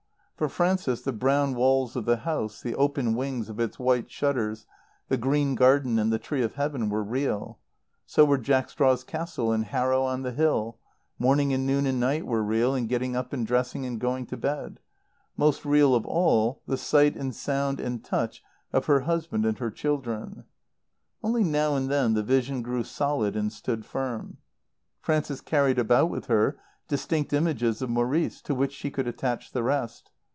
[0.35, 4.65] For Frances the brown walls of the house, the open wings of its white shutters,
[5.07, 7.59] the green garden and tree of Heaven were real;
[8.07, 10.79] so were Jack Straw's Castle and Harrow on the Hill;
[11.19, 14.35] morning and noon and night were real, and getting up and dressing and going to
[14.35, 14.79] bed;
[15.37, 18.41] most real of all the sight and sound and touch
[18.73, 20.45] of her husband and her children.
[21.21, 24.37] Only now and then the vision grew solid and stood firm.
[25.01, 26.57] Frances carried about with her
[26.87, 30.09] distinct images of Maurice, to which she could attach the rest.